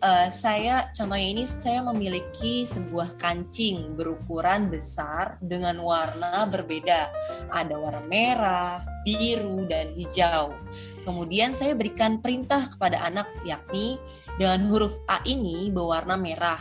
uh, 0.03 0.29
saya 0.33 0.91
contohnya 0.97 1.29
ini 1.37 1.45
saya 1.47 1.85
memiliki 1.85 2.67
sebuah 2.67 3.21
kancing 3.21 3.95
berukuran 3.95 4.73
besar 4.73 5.39
dengan 5.45 5.79
warna 5.79 6.49
berbeda. 6.49 7.13
Ada 7.53 7.75
warna 7.77 8.03
merah, 8.09 8.83
biru 9.07 9.69
dan 9.69 9.93
hijau. 9.95 10.57
Kemudian 11.05 11.53
saya 11.53 11.77
berikan 11.77 12.19
perintah 12.19 12.67
kepada 12.67 13.05
anak 13.05 13.29
yakni 13.45 14.01
dengan 14.41 14.65
huruf 14.67 14.97
A 15.07 15.21
ini 15.29 15.69
berwarna 15.69 16.17
merah, 16.17 16.61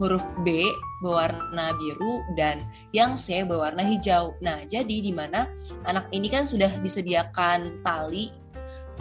huruf 0.00 0.24
B 0.42 0.66
berwarna 1.04 1.76
biru 1.76 2.24
dan 2.34 2.64
yang 2.96 3.14
C 3.14 3.44
berwarna 3.44 3.84
hijau. 3.84 4.34
Nah, 4.40 4.64
jadi 4.64 5.04
di 5.04 5.12
mana 5.12 5.52
anak 5.84 6.08
ini 6.16 6.32
kan 6.32 6.48
sudah 6.48 6.72
disediakan 6.80 7.84
tali 7.84 8.43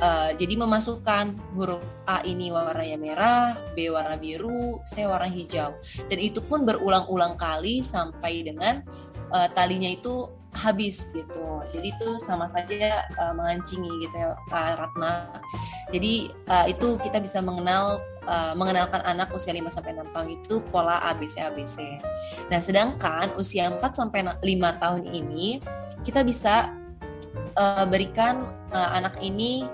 Uh, 0.01 0.33
jadi 0.33 0.57
memasukkan 0.57 1.37
huruf 1.53 1.85
A 2.09 2.25
ini 2.25 2.49
warnanya 2.49 2.97
merah, 2.97 3.45
B 3.77 3.93
warna 3.93 4.17
biru, 4.17 4.81
C 4.89 5.05
warna 5.05 5.29
hijau. 5.29 5.77
Dan 6.09 6.17
itu 6.17 6.41
pun 6.41 6.65
berulang-ulang 6.65 7.37
kali 7.37 7.85
sampai 7.85 8.41
dengan 8.41 8.81
uh, 9.29 9.47
talinya 9.53 9.89
itu 9.89 10.29
habis 10.53 11.09
gitu. 11.13 11.61
Jadi 11.73 11.93
itu 11.93 12.09
sama 12.21 12.45
saja 12.45 13.05
uh, 13.17 13.33
mengancingi 13.33 13.89
gitu 14.05 14.15
ya 14.15 14.37
Pak 14.49 14.81
Ratna. 14.81 15.41
Jadi 15.89 16.29
uh, 16.49 16.65
itu 16.69 16.97
kita 17.01 17.21
bisa 17.21 17.41
mengenal 17.41 18.01
uh, 18.25 18.53
mengenalkan 18.57 19.01
anak 19.03 19.33
usia 19.33 19.53
5 19.53 19.67
sampai 19.69 19.97
6 19.97 20.13
tahun 20.13 20.27
itu 20.41 20.55
pola 20.69 21.01
ABC 21.13 21.41
ABC. 21.41 21.77
Nah, 22.49 22.61
sedangkan 22.61 23.33
usia 23.37 23.69
4 23.69 23.81
sampai 23.93 24.25
5 24.25 24.81
tahun 24.81 25.03
ini 25.09 25.59
kita 26.05 26.21
bisa 26.21 26.71
uh, 27.57 27.85
berikan 27.89 28.53
uh, 28.71 28.89
anak 28.95 29.17
ini 29.19 29.65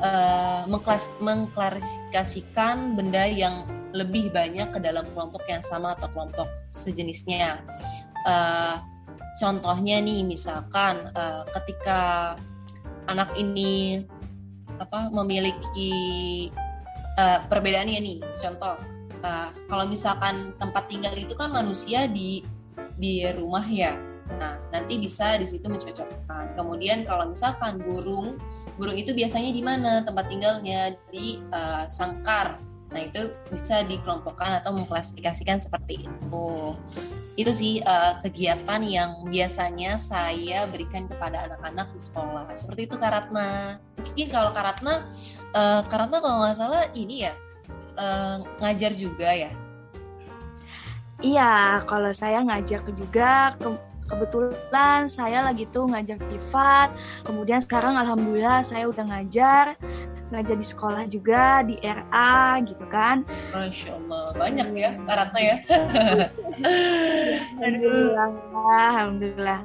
uh, 0.00 0.68
mengklas 0.68 1.08
mengklarifikasikan 1.22 2.96
benda 2.96 3.24
yang 3.24 3.64
lebih 3.96 4.28
banyak 4.28 4.68
ke 4.72 4.78
dalam 4.82 5.08
kelompok 5.16 5.46
yang 5.48 5.64
sama 5.64 5.96
atau 5.96 6.10
kelompok 6.12 6.48
sejenisnya. 6.68 7.64
Uh, 8.28 8.76
contohnya 9.40 10.02
nih, 10.02 10.20
misalkan 10.26 11.08
uh, 11.16 11.46
ketika 11.56 12.34
anak 13.08 13.32
ini 13.38 14.04
apa 14.76 15.08
memiliki 15.08 15.94
uh, 17.16 17.40
perbedaannya 17.48 18.00
nih, 18.02 18.18
contoh 18.36 18.76
uh, 19.24 19.48
kalau 19.70 19.84
misalkan 19.88 20.52
tempat 20.60 20.84
tinggal 20.90 21.14
itu 21.16 21.32
kan 21.32 21.54
manusia 21.54 22.04
di 22.10 22.44
di 22.96 23.24
rumah 23.32 23.64
ya, 23.64 23.96
nah 24.36 24.60
nanti 24.72 25.00
bisa 25.00 25.40
di 25.40 25.46
situ 25.48 25.68
mencocokkan. 25.68 26.52
Kemudian 26.56 27.04
kalau 27.08 27.28
misalkan 27.28 27.80
burung 27.80 28.36
burung 28.76 28.96
itu 28.96 29.12
biasanya 29.16 29.50
di 29.52 29.62
mana 29.64 30.04
tempat 30.04 30.28
tinggalnya? 30.28 30.94
Di 31.08 31.40
uh, 31.52 31.84
sangkar. 31.88 32.60
Nah 32.92 33.02
itu 33.02 33.34
bisa 33.50 33.82
dikelompokkan 33.82 34.62
atau 34.62 34.72
mengklasifikasikan 34.76 35.58
seperti 35.58 36.06
itu. 36.06 36.48
Itu 37.36 37.52
sih 37.52 37.84
uh, 37.84 38.20
kegiatan 38.24 38.80
yang 38.86 39.28
biasanya 39.28 40.00
saya 40.00 40.64
berikan 40.70 41.04
kepada 41.04 41.50
anak-anak 41.50 41.92
di 41.92 42.00
sekolah. 42.00 42.48
Seperti 42.56 42.88
itu 42.88 42.96
Karatna 42.96 43.80
mungkin 44.00 44.26
kalau 44.32 44.50
Karatna 44.56 45.04
uh, 45.52 45.82
Karatna 45.84 46.16
kalau 46.24 46.36
nggak 46.46 46.56
salah 46.56 46.88
ini 46.96 47.28
ya 47.28 47.36
uh, 48.00 48.40
ngajar 48.64 48.92
juga 48.96 49.28
ya? 49.28 49.52
Iya, 51.24 51.80
kalau 51.88 52.12
saya 52.12 52.44
ngajar 52.44 52.84
juga 52.92 53.56
ke 53.56 53.72
kebetulan 54.06 55.10
saya 55.10 55.42
lagi 55.46 55.66
tuh 55.70 55.90
ngajar 55.90 56.18
privat 56.18 56.94
kemudian 57.26 57.58
sekarang 57.62 57.98
alhamdulillah 57.98 58.62
saya 58.62 58.86
udah 58.86 59.04
ngajar 59.06 59.74
ngajar 60.30 60.56
di 60.58 60.66
sekolah 60.66 61.04
juga 61.06 61.62
di 61.62 61.78
RA 61.78 62.58
gitu 62.66 62.82
kan. 62.90 63.22
Masya 63.54 63.94
Allah 63.94 64.24
banyak 64.34 64.66
ya 64.74 64.90
Ratna 65.06 65.40
ya. 65.40 65.56
Alhamdulillah 67.62 68.30
Alhamdulillah. 69.06 69.60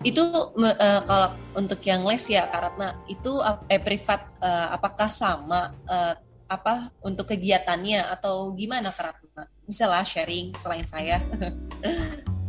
Itu 0.00 0.24
uh, 0.56 1.00
kalau 1.04 1.28
untuk 1.54 1.80
yang 1.84 2.02
les 2.08 2.24
ya 2.26 2.48
Karatna 2.48 2.98
itu 3.06 3.38
eh 3.68 3.78
privat 3.78 4.26
uh, 4.40 4.74
apakah 4.74 5.12
sama 5.12 5.76
uh, 5.86 6.14
apa 6.50 6.90
untuk 7.04 7.30
kegiatannya 7.30 8.10
atau 8.10 8.50
gimana 8.56 8.90
Karatna 8.90 9.46
bisa 9.68 9.86
lah 9.86 10.02
sharing 10.02 10.56
selain 10.58 10.86
saya. 10.88 11.22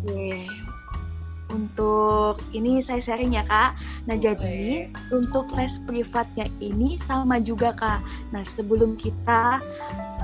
Yeah 0.01 0.70
untuk 1.51 2.39
ini 2.55 2.79
saya 2.79 3.03
sharing 3.03 3.35
ya 3.35 3.43
kak. 3.45 3.75
Nah 4.07 4.15
jadi 4.17 4.87
okay. 4.87 5.13
untuk 5.13 5.51
les 5.53 5.77
privatnya 5.83 6.47
ini 6.63 6.95
sama 6.95 7.37
juga 7.43 7.75
kak. 7.75 8.01
Nah 8.31 8.43
sebelum 8.47 8.95
kita 8.95 9.59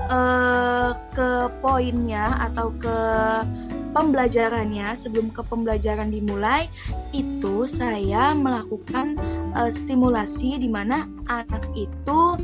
uh, 0.09 0.91
ke 1.11 1.29
poinnya 1.59 2.39
atau 2.49 2.71
ke 2.79 2.99
pembelajarannya 3.95 4.93
sebelum 4.93 5.33
ke 5.33 5.41
pembelajaran 5.47 6.13
dimulai 6.13 6.69
itu 7.17 7.65
saya 7.65 8.35
melakukan 8.37 9.17
uh, 9.57 9.71
stimulasi 9.73 10.59
di 10.61 10.69
mana 10.69 11.09
anak 11.25 11.65
itu 11.73 12.37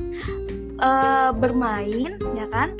uh, 0.82 1.30
bermain 1.36 2.18
ya 2.34 2.50
kan 2.50 2.74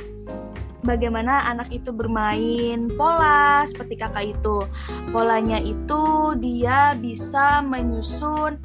bagaimana 0.84 1.48
anak 1.50 1.72
itu 1.72 1.90
bermain 1.90 2.92
pola 2.94 3.63
seperti 3.66 3.98
kakak 4.00 4.36
itu. 4.36 4.68
Polanya 5.10 5.58
itu 5.60 6.36
dia 6.38 6.94
bisa 7.00 7.63
menyusun 7.63 8.60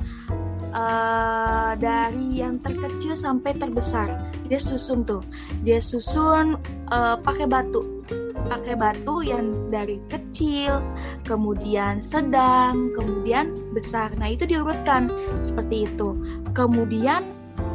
uh, 0.75 1.73
dari 1.79 2.43
yang 2.43 2.59
terkecil 2.61 3.15
sampai 3.15 3.57
terbesar. 3.57 4.11
Dia 4.49 4.61
susun 4.61 5.05
tuh, 5.05 5.23
dia 5.63 5.79
susun 5.79 6.57
uh, 6.89 7.17
pakai 7.21 7.45
batu, 7.45 8.05
pakai 8.49 8.75
batu 8.81 9.21
yang 9.21 9.69
dari 9.69 10.01
kecil, 10.09 10.81
kemudian 11.29 12.01
sedang, 12.01 12.93
kemudian 12.97 13.53
besar. 13.77 14.09
Nah 14.17 14.33
itu 14.33 14.49
diurutkan 14.49 15.13
seperti 15.37 15.85
itu. 15.85 16.17
Kemudian 16.57 17.21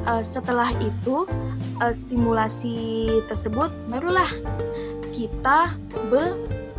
uh, 0.08 0.24
setelah 0.24 0.70
itu 0.84 1.28
uh, 1.80 1.94
stimulasi 1.94 3.08
tersebut 3.28 3.70
barulah 3.88 4.30
kita 5.14 5.76
be 6.10 6.34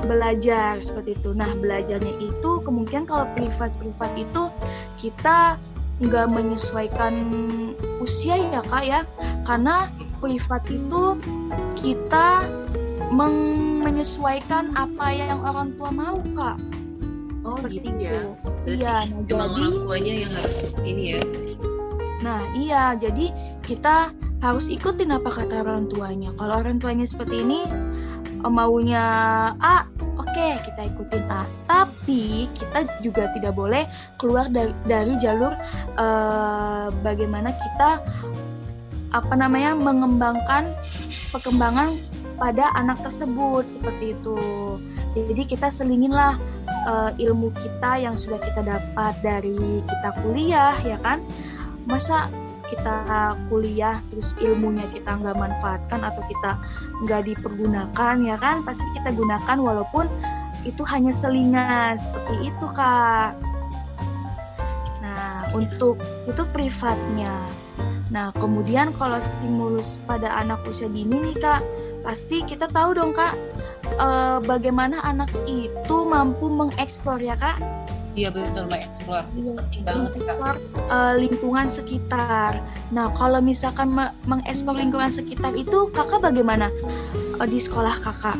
belajar 0.04 0.84
seperti 0.84 1.16
itu. 1.16 1.32
Nah, 1.32 1.48
belajarnya 1.56 2.14
itu 2.20 2.50
kemungkinan 2.60 3.08
kalau 3.08 3.24
privat-privat 3.32 4.12
itu 4.20 4.52
kita 5.00 5.56
nggak 6.02 6.28
menyesuaikan 6.28 7.14
usia 8.02 8.36
ya 8.36 8.60
kak 8.68 8.84
ya, 8.84 9.00
karena 9.48 9.88
privat 10.20 10.60
itu 10.68 11.16
kita 11.78 12.44
menyesuaikan 13.14 14.74
apa 14.76 15.06
yang 15.14 15.40
orang 15.40 15.72
tua 15.78 15.88
mau 15.88 16.18
kak. 16.36 16.60
Oh 17.44 17.60
Seperti 17.60 17.84
gitu 17.84 17.88
ya. 18.00 18.20
iya, 18.64 18.94
nah, 19.04 19.20
jadi 19.28 19.36
orang 19.36 19.84
tuanya 19.84 20.12
yang 20.24 20.32
harus 20.32 20.72
ini 20.80 21.04
ya. 21.12 21.23
Nah 22.24 22.40
iya, 22.56 22.96
jadi 22.96 23.28
kita 23.60 24.16
harus 24.40 24.72
ikutin 24.72 25.12
apa 25.12 25.28
kata 25.28 25.60
orang 25.60 25.92
tuanya. 25.92 26.32
Kalau 26.40 26.64
orang 26.64 26.80
tuanya 26.80 27.04
seperti 27.04 27.44
ini, 27.44 27.68
maunya 28.40 29.04
A, 29.60 29.84
oke 30.16 30.28
okay, 30.32 30.56
kita 30.64 30.88
ikutin 30.88 31.24
A. 31.28 31.44
Tapi 31.68 32.48
kita 32.56 32.88
juga 33.04 33.28
tidak 33.36 33.52
boleh 33.52 33.84
keluar 34.16 34.48
dari, 34.48 34.72
dari 34.88 35.12
jalur 35.20 35.52
uh, 36.00 36.88
bagaimana 37.04 37.52
kita 37.52 38.00
apa 39.14 39.34
namanya 39.38 39.78
mengembangkan 39.78 40.74
perkembangan 41.30 41.94
pada 42.34 42.74
anak 42.74 42.98
tersebut 43.04 43.62
seperti 43.62 44.18
itu. 44.18 44.40
Jadi 45.14 45.42
kita 45.46 45.70
selinginlah 45.70 46.34
uh, 46.90 47.14
ilmu 47.16 47.54
kita 47.54 48.02
yang 48.02 48.18
sudah 48.18 48.42
kita 48.42 48.66
dapat 48.66 49.14
dari 49.22 49.80
kita 49.86 50.08
kuliah 50.20 50.74
ya 50.82 50.98
kan. 51.00 51.22
Masa 51.84 52.28
kita 52.72 53.36
kuliah 53.52 54.00
terus 54.08 54.32
ilmunya 54.40 54.84
kita 54.90 55.20
nggak 55.20 55.36
manfaatkan 55.36 56.00
atau 56.00 56.22
kita 56.26 56.56
nggak 57.04 57.22
dipergunakan 57.28 58.14
ya 58.24 58.36
kan? 58.40 58.64
Pasti 58.64 58.86
kita 58.96 59.12
gunakan 59.12 59.56
walaupun 59.60 60.08
itu 60.64 60.80
hanya 60.88 61.12
selingan 61.12 62.00
seperti 62.00 62.48
itu 62.48 62.66
kak. 62.72 63.36
Nah 65.04 65.52
untuk 65.52 66.00
itu 66.24 66.42
privatnya. 66.56 67.36
Nah 68.08 68.32
kemudian 68.36 68.92
kalau 68.96 69.20
stimulus 69.20 70.00
pada 70.08 70.32
anak 70.40 70.64
usia 70.64 70.88
dini 70.88 71.32
nih 71.32 71.36
kak 71.36 71.62
pasti 72.04 72.44
kita 72.44 72.68
tahu 72.68 72.92
dong 72.92 73.16
kak 73.16 73.32
eh, 73.96 74.38
bagaimana 74.44 75.00
anak 75.00 75.32
itu 75.48 75.96
mampu 76.04 76.52
mengeksplor 76.52 77.16
ya 77.16 77.32
kak 77.34 77.56
Iya 78.14 78.30
betul 78.30 78.70
mengeksplor 78.70 79.26
itu 79.34 79.42
iya, 79.42 79.52
penting 79.58 79.82
banget 79.82 80.12
kak. 80.22 80.56
Uh, 80.86 81.14
lingkungan 81.18 81.66
sekitar. 81.66 82.62
Nah 82.94 83.10
kalau 83.18 83.42
misalkan 83.42 83.90
mengeksplor 84.30 84.78
lingkungan 84.78 85.10
sekitar 85.10 85.50
itu 85.58 85.90
kakak 85.90 86.22
bagaimana 86.22 86.70
uh, 87.42 87.46
di 87.46 87.58
sekolah 87.58 87.98
kakak? 87.98 88.38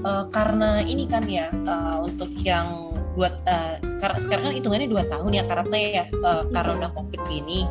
Uh, 0.00 0.24
karena 0.32 0.80
ini 0.80 1.04
kan 1.04 1.28
ya 1.28 1.52
uh, 1.68 2.00
untuk 2.00 2.32
yang 2.40 2.64
buat 3.20 3.36
uh, 3.44 3.76
karena 4.00 4.16
sekarang 4.16 4.44
kan 4.48 4.54
hitungannya 4.56 4.88
dua 4.88 5.04
tahun 5.12 5.28
ya 5.28 5.44
karena 5.44 5.76
ya 5.76 6.04
uh, 6.24 6.44
karena 6.48 6.88
covid 6.96 7.22
ini. 7.28 7.68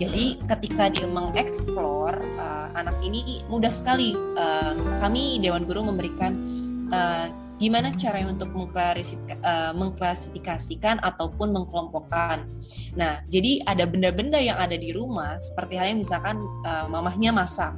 Jadi 0.00 0.40
ketika 0.48 0.88
dia 0.90 1.06
mengeksplor 1.06 2.18
uh, 2.40 2.68
anak 2.74 2.96
ini 3.06 3.44
mudah 3.46 3.70
sekali 3.70 4.16
uh, 4.34 4.72
kami 4.98 5.38
Dewan 5.38 5.68
Guru 5.68 5.84
memberikan 5.86 6.40
uh, 6.90 7.28
gimana 7.60 7.92
caranya 7.92 8.32
untuk 8.32 8.50
uh, 8.56 9.72
mengklasifikasikan 9.76 10.96
ataupun 11.04 11.52
mengkelompokkan. 11.52 12.48
Nah, 12.96 13.20
jadi 13.28 13.60
ada 13.68 13.84
benda-benda 13.84 14.40
yang 14.40 14.56
ada 14.56 14.74
di 14.80 14.96
rumah, 14.96 15.36
seperti 15.44 15.76
halnya 15.76 16.00
misalkan 16.00 16.40
uh, 16.64 16.88
mamahnya 16.88 17.36
masak. 17.36 17.76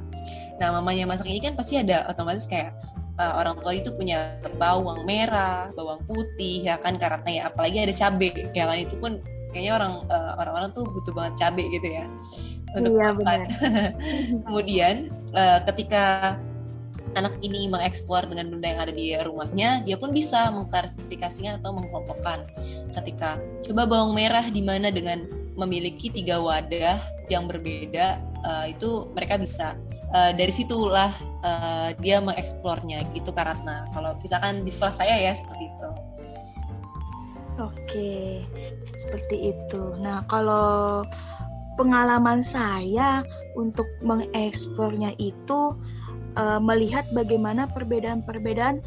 Nah, 0.57 0.71
mamahnya 0.79 1.03
masak 1.03 1.27
ini 1.27 1.43
kan 1.43 1.59
pasti 1.59 1.75
ada 1.75 2.07
otomatis 2.07 2.47
kayak 2.47 2.71
uh, 3.19 3.43
orang 3.43 3.59
tua 3.59 3.75
itu 3.75 3.91
punya 3.91 4.39
bawang 4.55 5.03
merah, 5.03 5.67
bawang 5.75 5.99
putih, 6.07 6.63
ya 6.63 6.79
kan 6.79 6.95
karena 6.95 7.27
ya 7.27 7.41
apalagi 7.51 7.83
ada 7.83 7.91
cabai, 7.91 8.31
ya 8.55 8.63
kan 8.63 8.79
itu 8.79 8.95
pun 8.95 9.19
kayaknya 9.51 9.83
orang 9.83 9.93
uh, 10.07 10.33
orang-orang 10.39 10.69
tuh 10.71 10.87
butuh 10.87 11.13
banget 11.13 11.33
cabai 11.43 11.67
gitu 11.69 11.87
ya 11.91 12.07
untuk 12.73 12.91
iya, 12.97 13.09
makan. 13.13 13.39
Kemudian 14.47 14.95
uh, 15.35 15.59
ketika 15.69 16.37
anak 17.13 17.37
ini 17.45 17.69
mengeksplor 17.69 18.25
dengan 18.27 18.49
benda 18.53 18.67
yang 18.69 18.81
ada 18.81 18.93
di 18.93 19.13
rumahnya, 19.17 19.85
dia 19.85 19.97
pun 19.97 20.11
bisa 20.11 20.49
mengklasifikasinya 20.53 21.61
atau 21.61 21.73
mengkelompokkan. 21.75 22.45
Ketika 22.93 23.41
coba 23.65 23.85
bawang 23.85 24.13
merah 24.17 24.45
di 24.49 24.61
mana 24.61 24.89
dengan 24.89 25.25
memiliki 25.53 26.09
tiga 26.09 26.41
wadah 26.41 26.97
yang 27.29 27.45
berbeda, 27.45 28.21
uh, 28.45 28.65
itu 28.69 29.09
mereka 29.13 29.37
bisa. 29.37 29.77
Uh, 30.13 30.29
dari 30.29 30.53
situlah 30.53 31.09
uh, 31.41 31.89
dia 31.97 32.21
mengeksplornya 32.21 33.01
gitu 33.17 33.33
karena 33.33 33.89
kalau 33.97 34.13
misalkan 34.21 34.61
di 34.61 34.69
sekolah 34.69 34.93
saya 34.93 35.17
ya 35.17 35.33
seperti 35.33 35.65
itu. 35.65 35.89
Oke, 37.57 38.45
seperti 38.93 39.57
itu. 39.57 39.97
Nah 39.97 40.21
kalau 40.29 41.01
pengalaman 41.77 42.45
saya 42.45 43.25
untuk 43.57 43.85
mengeksplornya 44.05 45.17
itu 45.17 45.73
uh, 46.35 46.59
melihat 46.61 47.05
bagaimana 47.11 47.69
perbedaan-perbedaan 47.71 48.81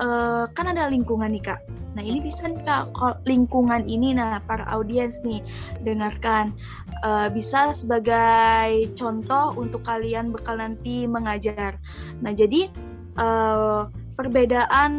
uh, 0.00 0.44
kan 0.52 0.66
ada 0.70 0.88
lingkungan 0.88 1.32
nih 1.34 1.52
kak. 1.52 1.60
Nah 1.92 2.00
ini 2.00 2.24
bisa 2.24 2.48
nih 2.48 2.62
kak 2.64 2.94
lingkungan 3.28 3.84
ini 3.84 4.16
nah 4.16 4.40
para 4.44 4.64
audiens 4.72 5.20
nih 5.26 5.44
dengarkan 5.84 6.56
uh, 7.04 7.28
bisa 7.28 7.74
sebagai 7.76 8.88
contoh 8.96 9.52
untuk 9.58 9.84
kalian 9.84 10.32
bekal 10.32 10.56
nanti 10.56 11.04
mengajar. 11.04 11.76
Nah 12.24 12.32
jadi 12.32 12.72
uh, 13.20 13.88
perbedaan 14.16 14.92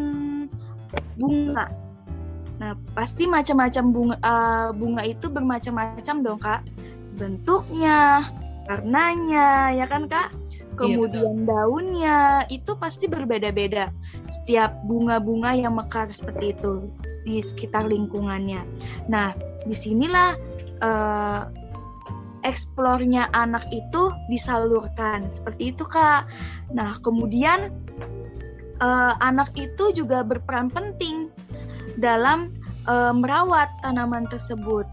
bunga. 1.17 1.65
Nah 2.62 2.77
pasti 2.93 3.25
macam-macam 3.25 3.86
bunga 3.89 4.15
uh, 4.21 4.69
bunga 4.75 5.01
itu 5.01 5.25
bermacam-macam 5.29 6.15
dong 6.21 6.39
kak 6.41 6.62
bentuknya, 7.13 8.25
warnanya 8.65 9.69
ya 9.73 9.86
kan 9.86 10.10
kak 10.10 10.34
kemudian 10.76 11.44
iya, 11.44 11.48
daunnya 11.48 12.20
itu 12.50 12.72
pasti 12.78 13.06
berbeda-beda 13.08 13.94
setiap 14.26 14.74
bunga-bunga 14.86 15.54
yang 15.54 15.78
mekar 15.78 16.10
seperti 16.10 16.54
itu 16.58 16.90
di 17.24 17.40
sekitar 17.40 17.88
lingkungannya. 17.88 18.66
Nah, 19.08 19.34
di 19.64 19.76
sinilah 19.76 20.36
uh, 20.84 21.48
eksplornya 22.44 23.32
anak 23.32 23.64
itu 23.72 24.12
disalurkan 24.28 25.32
seperti 25.32 25.72
itu 25.72 25.88
kak. 25.88 26.28
Nah, 26.76 27.00
kemudian 27.02 27.72
uh, 28.84 29.14
anak 29.24 29.56
itu 29.56 29.96
juga 29.96 30.22
berperan 30.22 30.68
penting 30.68 31.32
dalam 31.98 32.52
uh, 32.86 33.16
merawat 33.16 33.72
tanaman 33.82 34.28
tersebut 34.28 34.86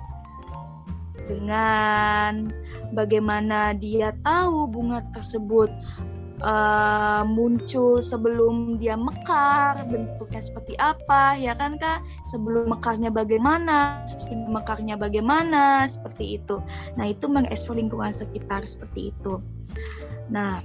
dengan 1.31 2.51
bagaimana 2.91 3.71
dia 3.79 4.11
tahu 4.27 4.67
bunga 4.67 5.07
tersebut 5.15 5.71
uh, 6.43 7.23
muncul 7.23 8.03
sebelum 8.03 8.81
dia 8.83 8.99
mekar, 8.99 9.87
bentuknya 9.87 10.43
seperti 10.43 10.75
apa, 10.81 11.37
ya 11.39 11.55
kan 11.55 11.79
kak? 11.79 12.03
Sebelum 12.29 12.73
mekarnya 12.73 13.13
bagaimana, 13.13 14.03
sebelum 14.11 14.59
mekarnya 14.59 14.99
bagaimana, 14.99 15.87
seperti 15.87 16.43
itu. 16.43 16.59
Nah 16.99 17.07
itu 17.09 17.31
mengeksplor 17.31 17.79
lingkungan 17.79 18.13
sekitar 18.13 18.67
seperti 18.67 19.15
itu. 19.15 19.39
Nah 20.33 20.65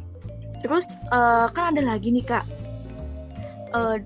terus 0.65 0.97
uh, 1.13 1.45
kan 1.53 1.77
ada 1.77 1.85
lagi 1.85 2.09
nih 2.09 2.25
kak, 2.25 2.45
uh, 3.77 4.01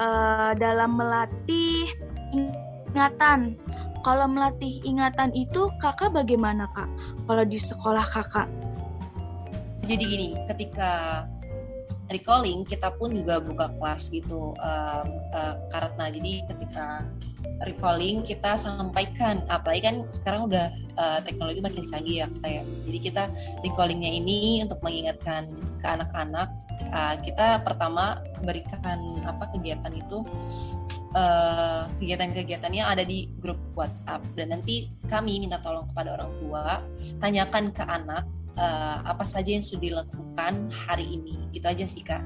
uh, 0.00 0.52
dalam 0.56 0.96
melatih 0.96 1.92
ingatan 2.32 3.58
kalau 4.04 4.28
melatih 4.28 4.84
ingatan 4.84 5.32
itu 5.32 5.72
kakak 5.80 6.12
bagaimana 6.12 6.68
kak? 6.76 6.86
Kalau 7.24 7.44
di 7.48 7.56
sekolah 7.56 8.04
kakak? 8.04 8.46
Jadi 9.88 10.04
gini, 10.04 10.28
ketika 10.46 11.24
recalling 12.12 12.68
kita 12.68 12.92
pun 12.94 13.16
juga 13.16 13.40
buka 13.40 13.72
kelas 13.80 14.12
gitu 14.12 14.52
um, 14.60 15.06
uh, 15.32 15.56
karena 15.72 16.04
jadi 16.12 16.32
ketika 16.52 16.86
recalling 17.64 18.20
kita 18.26 18.60
sampaikan 18.60 19.40
apalagi 19.48 19.82
kan 19.88 19.96
sekarang 20.12 20.52
udah 20.52 20.68
uh, 21.00 21.18
teknologi 21.24 21.64
makin 21.64 21.84
canggih 21.88 22.24
ya 22.24 22.28
kayak 22.44 22.64
jadi 22.84 22.98
kita 23.00 23.22
recallingnya 23.64 24.10
ini 24.20 24.60
untuk 24.60 24.84
mengingatkan 24.84 25.64
ke 25.80 25.86
anak-anak 25.86 26.48
uh, 26.92 27.16
kita 27.24 27.64
pertama 27.64 28.20
berikan 28.44 29.24
apa 29.24 29.48
kegiatan 29.56 29.92
itu 29.96 30.28
uh, 31.14 31.88
kegiatan-kegiatan 31.98 32.72
yang 32.74 32.90
ada 32.90 33.06
di 33.06 33.30
grup 33.40 33.58
WhatsApp. 33.78 34.20
Dan 34.34 34.52
nanti 34.52 34.90
kami 35.08 35.40
minta 35.40 35.62
tolong 35.62 35.88
kepada 35.90 36.18
orang 36.20 36.30
tua 36.42 36.82
tanyakan 37.22 37.70
ke 37.70 37.82
anak 37.86 38.26
uh, 38.58 39.00
apa 39.06 39.24
saja 39.24 39.54
yang 39.54 39.64
sudah 39.64 40.04
dilakukan 40.04 40.68
hari 40.74 41.06
ini. 41.18 41.38
Gitu 41.54 41.66
aja 41.66 41.86
sih 41.86 42.02
kak. 42.04 42.22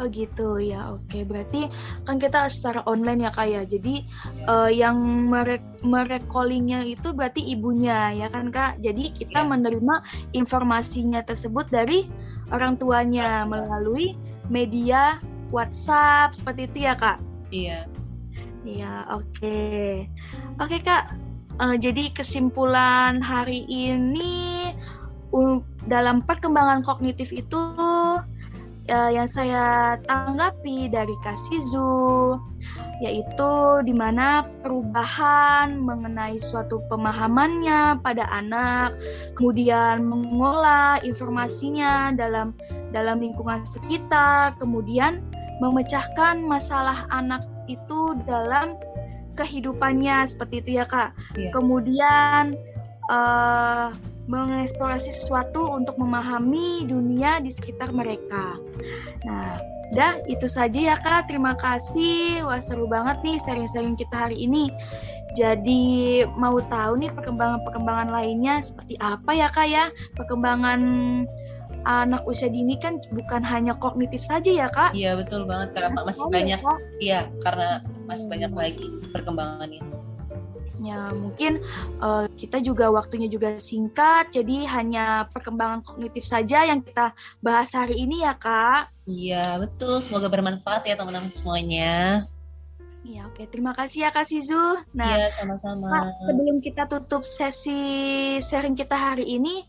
Oh 0.00 0.08
gitu. 0.08 0.56
Ya 0.56 0.96
oke. 0.96 1.28
Berarti 1.28 1.68
kan 2.08 2.16
kita 2.16 2.48
secara 2.48 2.80
online 2.88 3.28
ya 3.28 3.30
kak 3.32 3.48
ya. 3.52 3.62
Jadi 3.68 4.08
uh, 4.48 4.72
yang 4.72 4.96
merek 5.28 5.60
merekolingnya 5.84 6.88
itu 6.88 7.12
berarti 7.12 7.44
ibunya 7.44 8.16
ya 8.16 8.32
kan 8.32 8.48
kak? 8.48 8.80
Jadi 8.80 9.12
kita 9.12 9.44
yeah. 9.44 9.50
menerima 9.52 9.94
informasinya 10.32 11.20
tersebut 11.20 11.68
dari 11.68 12.08
orang 12.48 12.80
tuanya 12.80 13.44
melalui 13.44 14.16
media 14.48 15.20
WhatsApp 15.52 16.32
seperti 16.32 16.64
itu 16.64 16.78
ya 16.88 16.96
kak? 16.96 17.29
Iya. 17.50 17.86
Iya, 18.62 19.08
oke. 19.10 19.26
Okay. 19.36 20.06
Oke 20.60 20.78
okay, 20.78 20.80
kak, 20.84 21.04
uh, 21.58 21.76
jadi 21.76 22.12
kesimpulan 22.14 23.18
hari 23.20 23.66
ini 23.68 24.70
uh, 25.34 25.58
dalam 25.88 26.22
perkembangan 26.22 26.84
kognitif 26.86 27.32
itu 27.34 27.60
uh, 28.90 29.10
yang 29.10 29.26
saya 29.28 29.96
tanggapi 30.04 30.88
dari 30.92 31.14
Kasizu 31.24 32.38
yaitu 33.00 33.80
di 33.88 33.96
mana 33.96 34.44
perubahan 34.60 35.80
mengenai 35.80 36.36
suatu 36.36 36.84
pemahamannya 36.92 37.96
pada 38.04 38.28
anak, 38.28 38.92
kemudian 39.40 40.04
mengolah 40.04 41.00
informasinya 41.00 42.12
dalam 42.12 42.52
dalam 42.92 43.24
lingkungan 43.24 43.64
sekitar, 43.64 44.52
kemudian 44.60 45.24
memecahkan 45.60 46.40
masalah 46.40 47.06
anak 47.12 47.44
itu 47.68 48.16
dalam 48.26 48.74
kehidupannya 49.38 50.26
seperti 50.26 50.64
itu 50.64 50.70
ya 50.82 50.84
kak. 50.88 51.14
Yeah. 51.36 51.52
Kemudian 51.54 52.58
uh, 53.12 53.94
mengeksplorasi 54.26 55.10
sesuatu 55.10 55.74
untuk 55.74 55.96
memahami 55.96 56.84
dunia 56.86 57.38
di 57.42 57.50
sekitar 57.50 57.90
mereka. 57.90 58.58
Nah, 59.26 59.58
Dah, 59.90 60.22
itu 60.30 60.46
saja 60.46 60.94
ya 60.94 60.96
Kak. 61.02 61.26
Terima 61.26 61.58
kasih. 61.58 62.46
Wah, 62.46 62.62
seru 62.62 62.86
banget 62.86 63.18
nih 63.26 63.42
sharing-sharing 63.42 63.98
kita 63.98 64.30
hari 64.30 64.46
ini. 64.46 64.70
Jadi 65.34 66.22
mau 66.38 66.58
tahu 66.62 67.02
nih 67.02 67.10
perkembangan-perkembangan 67.14 68.10
lainnya 68.10 68.62
seperti 68.62 68.94
apa 69.02 69.30
ya 69.34 69.50
Kak 69.50 69.66
ya? 69.66 69.90
Perkembangan 70.14 70.80
anak 71.88 72.24
usia 72.28 72.48
dini 72.52 72.76
kan 72.76 73.00
bukan 73.12 73.40
hanya 73.44 73.76
kognitif 73.78 74.20
saja 74.20 74.66
ya 74.66 74.68
Kak? 74.68 74.92
Iya, 74.92 75.16
betul 75.16 75.48
banget 75.48 75.76
karena 75.76 75.96
masih, 75.96 76.06
masih 76.06 76.26
banyak. 76.28 76.60
Ya, 76.60 76.76
iya, 77.00 77.20
karena 77.40 77.68
masih 78.04 78.26
hmm. 78.26 78.32
banyak 78.34 78.52
lagi 78.52 78.86
perkembangannya 79.14 79.80
ya 80.80 81.12
mungkin 81.12 81.60
uh, 82.00 82.26
kita 82.40 82.64
juga 82.64 82.88
waktunya 82.88 83.28
juga 83.28 83.60
singkat 83.60 84.32
jadi 84.32 84.64
hanya 84.72 85.28
perkembangan 85.28 85.84
kognitif 85.84 86.24
saja 86.24 86.64
yang 86.64 86.80
kita 86.80 87.12
bahas 87.44 87.76
hari 87.76 88.00
ini 88.00 88.24
ya 88.24 88.32
kak 88.34 88.88
iya 89.04 89.60
betul 89.60 90.00
semoga 90.00 90.32
bermanfaat 90.32 90.88
ya 90.88 90.96
teman-teman 90.96 91.30
semuanya 91.30 92.24
Iya, 93.00 93.26
oke. 93.32 93.48
Terima 93.48 93.72
kasih 93.72 94.06
ya 94.06 94.10
Kak 94.12 94.28
Sizu. 94.28 94.84
Nah, 94.92 95.08
iya, 95.16 95.32
sama-sama. 95.32 95.88
Kak, 95.88 96.04
sebelum 96.30 96.60
kita 96.60 96.84
tutup 96.84 97.24
sesi 97.24 97.80
sharing 98.44 98.76
kita 98.76 98.92
hari 98.92 99.24
ini, 99.24 99.64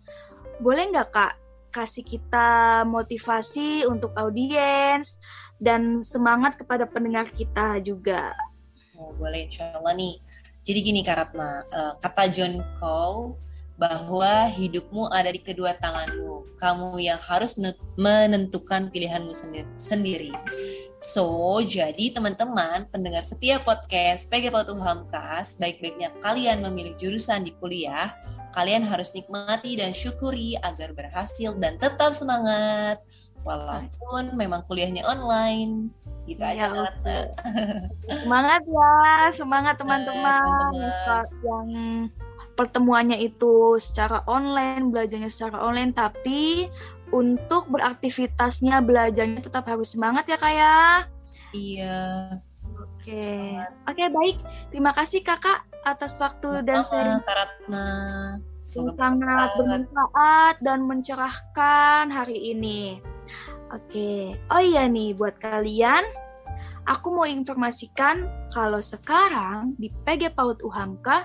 boleh 0.59 0.91
nggak 0.91 1.09
Kak 1.15 1.40
kasih 1.71 2.03
kita 2.03 2.83
motivasi 2.83 3.87
untuk 3.87 4.11
audiens 4.19 5.17
dan 5.57 6.03
semangat 6.03 6.59
kepada 6.59 6.83
pendengar 6.85 7.31
kita 7.31 7.79
juga? 7.79 8.35
Oh, 8.99 9.15
boleh, 9.15 9.47
insya 9.47 9.73
Allah 9.73 9.95
nih. 9.95 10.19
Jadi 10.61 10.79
gini 10.83 11.01
Karatma, 11.01 11.65
uh, 11.73 11.93
kata 11.97 12.29
John 12.29 12.61
Cow 12.77 13.33
bahwa 13.81 14.45
hidupmu 14.45 15.09
ada 15.09 15.33
di 15.33 15.41
kedua 15.41 15.73
tanganmu. 15.73 16.53
Kamu 16.61 17.01
yang 17.01 17.17
harus 17.17 17.57
menentukan 17.97 18.93
pilihanmu 18.93 19.33
sendiri. 19.81 20.29
So, 21.01 21.57
jadi 21.65 22.13
teman-teman 22.13 22.85
pendengar 22.93 23.25
setiap 23.25 23.65
podcast 23.65 24.29
PG 24.29 24.53
Pautu 24.53 24.77
Hamkas, 24.77 25.57
baik-baiknya 25.57 26.13
kalian 26.21 26.61
memilih 26.61 26.93
jurusan 26.93 27.41
di 27.41 27.57
kuliah, 27.57 28.13
kalian 28.51 28.83
harus 28.83 29.11
nikmati 29.15 29.79
dan 29.79 29.95
syukuri 29.95 30.55
agar 30.61 30.91
berhasil 30.95 31.55
dan 31.57 31.79
tetap 31.79 32.11
semangat. 32.11 32.99
Walaupun 33.41 34.37
memang 34.37 34.61
kuliahnya 34.69 35.01
online, 35.01 35.89
gitu 36.29 36.45
aja. 36.45 36.69
ya, 36.69 36.85
semangat 38.21 38.61
ya. 38.69 38.93
Semangat 39.33 39.75
teman-teman. 39.81 40.77
Yang, 40.77 41.25
yang 41.41 41.67
pertemuannya 42.53 43.17
itu 43.17 43.81
secara 43.81 44.21
online 44.29 44.93
belajarnya 44.93 45.31
secara 45.33 45.57
online 45.65 45.95
tapi 45.95 46.69
untuk 47.09 47.67
beraktivitasnya 47.73 48.79
belajarnya 48.85 49.41
tetap 49.41 49.65
harus 49.65 49.97
semangat 49.97 50.29
ya 50.29 50.37
kak 50.37 50.53
ya? 50.53 50.77
Iya. 51.51 51.99
Oke. 52.77 53.17
Okay. 53.17 53.57
oke 53.89 53.97
okay, 53.97 54.07
baik. 54.13 54.37
Terima 54.69 54.93
kasih 54.93 55.25
kakak 55.25 55.70
atas 55.85 56.17
waktu 56.21 56.61
dan 56.65 56.85
sharing 56.85 57.21
Karatna 57.25 57.87
sangat 58.71 59.49
bermanfaat 59.59 60.55
dan 60.63 60.85
mencerahkan 60.87 62.07
hari 62.07 62.55
ini. 62.55 63.01
Oke, 63.71 64.35
oh 64.51 64.61
iya 64.61 64.87
nih 64.87 65.15
buat 65.15 65.39
kalian, 65.39 66.03
aku 66.87 67.07
mau 67.11 67.27
informasikan 67.27 68.27
kalau 68.51 68.83
sekarang 68.83 69.75
di 69.79 69.87
PG 70.03 70.35
PAUD 70.35 70.59
UHAMKA 70.63 71.23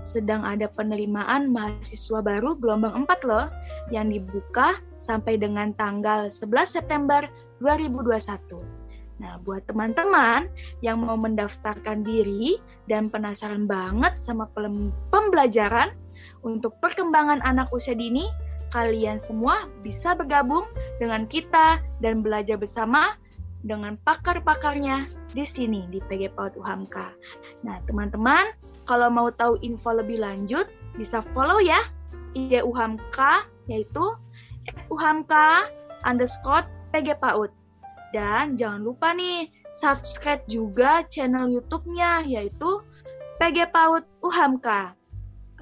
sedang 0.00 0.40
ada 0.42 0.72
penerimaan 0.72 1.52
mahasiswa 1.52 2.24
baru 2.24 2.56
gelombang 2.56 3.04
4 3.04 3.28
loh 3.28 3.46
yang 3.92 4.08
dibuka 4.08 4.80
sampai 4.96 5.36
dengan 5.36 5.76
tanggal 5.76 6.32
11 6.32 6.64
September 6.64 7.28
2021. 7.60 8.81
Nah, 9.22 9.38
buat 9.38 9.62
teman-teman 9.70 10.50
yang 10.82 10.98
mau 10.98 11.14
mendaftarkan 11.14 12.02
diri 12.02 12.58
dan 12.90 13.06
penasaran 13.06 13.70
banget 13.70 14.18
sama 14.18 14.50
pembelajaran 15.14 15.94
untuk 16.42 16.74
perkembangan 16.82 17.38
anak 17.46 17.70
usia 17.70 17.94
dini, 17.94 18.26
kalian 18.74 19.22
semua 19.22 19.70
bisa 19.86 20.18
bergabung 20.18 20.66
dengan 20.98 21.22
kita 21.30 21.78
dan 22.02 22.18
belajar 22.18 22.58
bersama 22.58 23.14
dengan 23.62 23.94
pakar-pakarnya 24.02 25.06
di 25.30 25.46
sini 25.46 25.86
di 25.86 26.02
PG 26.02 26.34
PAUD 26.34 26.58
UHAMKA. 26.58 27.14
Nah, 27.62 27.78
teman-teman, 27.86 28.50
kalau 28.90 29.06
mau 29.06 29.30
tahu 29.30 29.54
info 29.62 29.94
lebih 29.94 30.18
lanjut, 30.18 30.66
bisa 30.98 31.22
follow 31.30 31.62
ya 31.62 31.78
IG 32.34 32.58
UHAMKA, 32.58 33.46
yaitu 33.70 34.02
UHAMKA 34.90 35.70
underscore 36.02 36.66
PG 36.90 37.22
PAUD. 37.22 37.61
Dan 38.12 38.60
jangan 38.60 38.84
lupa 38.84 39.16
nih, 39.16 39.48
subscribe 39.72 40.44
juga 40.46 41.02
channel 41.08 41.48
YouTube-nya, 41.48 42.28
yaitu 42.28 42.84
PG 43.40 43.72
PAUD 43.72 44.04
UHAMKA. 44.20 44.92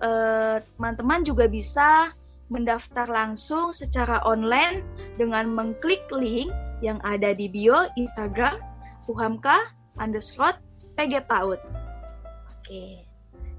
Eh, 0.00 0.56
teman-teman 0.76 1.22
juga 1.22 1.44
bisa 1.46 2.10
mendaftar 2.50 3.06
langsung 3.06 3.70
secara 3.70 4.18
online 4.26 4.82
dengan 5.16 5.46
mengklik 5.46 6.02
link 6.10 6.50
yang 6.82 6.98
ada 7.06 7.30
di 7.36 7.46
bio 7.46 7.86
Instagram 7.94 8.58
uhamka 9.06 9.70
underscore 10.00 10.58
PG 10.98 11.24
PAUD. 11.30 11.60
Oke, 12.56 13.06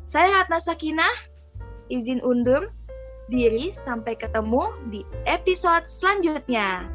saya 0.03 0.43
Ratna 0.43 0.59
Sakinah, 0.59 1.15
izin 1.87 2.19
undur 2.25 2.73
diri 3.31 3.71
sampai 3.71 4.19
ketemu 4.19 4.73
di 4.91 5.01
episode 5.29 5.87
selanjutnya. 5.87 6.89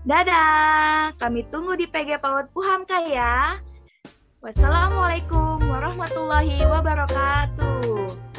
Dadah, 0.00 1.12
kami 1.20 1.44
tunggu 1.52 1.76
di 1.76 1.84
PG 1.84 2.24
PAUD 2.24 2.56
Uhamka 2.56 3.04
ya. 3.04 3.60
Wassalamualaikum 4.40 5.60
warahmatullahi 5.68 6.64
wabarakatuh. 6.64 8.29